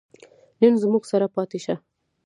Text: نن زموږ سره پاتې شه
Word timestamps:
نن 0.61 0.73
زموږ 0.83 1.03
سره 1.11 1.27
پاتې 1.35 1.59
شه 1.65 1.75